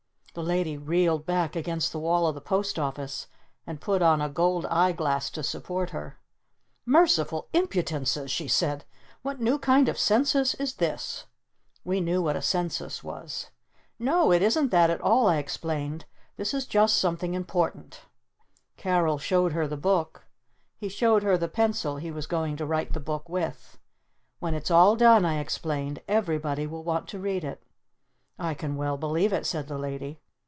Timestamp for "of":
2.25-2.35, 9.89-9.99